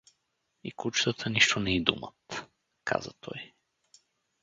—И 0.63 0.71
кучетата 0.71 1.29
нищо 1.29 1.59
не 1.59 1.75
й 1.75 1.83
думат— 1.83 2.45
каза 2.83 3.11
той. 3.19 3.53